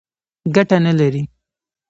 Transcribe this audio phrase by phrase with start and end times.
[0.55, 1.21] ګټه نه لري.